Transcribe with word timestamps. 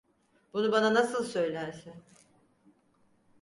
Bunu 0.53 0.71
bana 0.71 0.93
nasıl 0.93 1.23
söylersin? 1.23 1.93